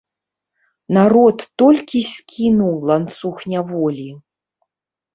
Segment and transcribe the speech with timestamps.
[0.97, 4.11] Народ толькі скінуў ланцуг няволі.